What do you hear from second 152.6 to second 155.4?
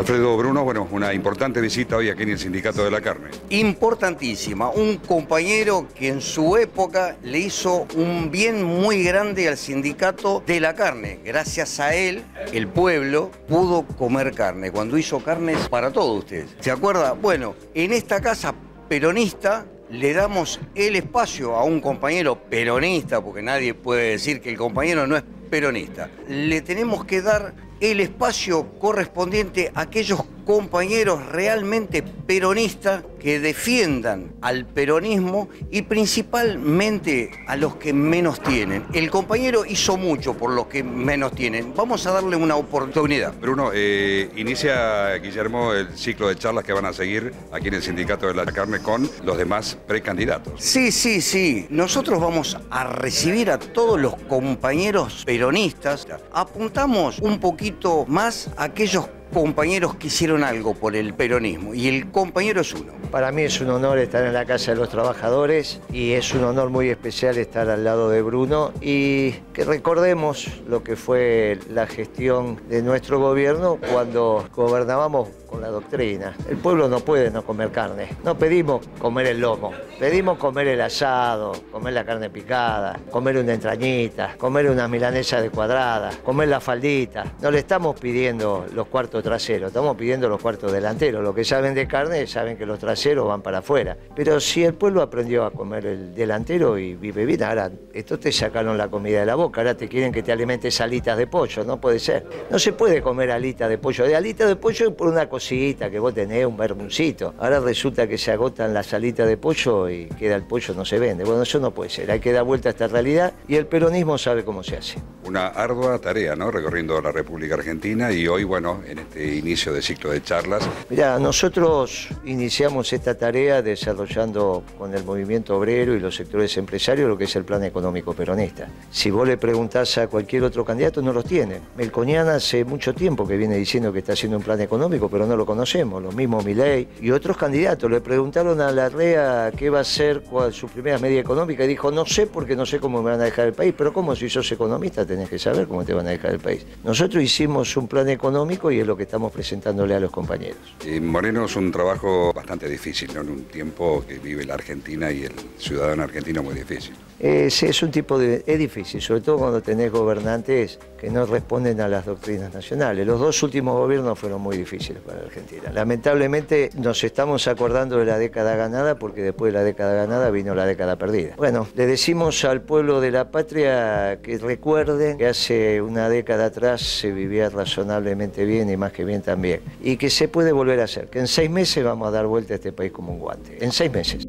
difícil, ¿no? En un tiempo que vive la Argentina y el